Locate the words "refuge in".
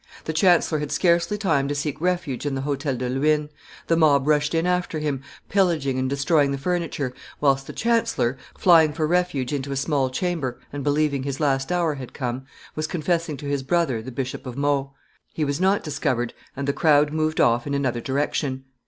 2.01-2.55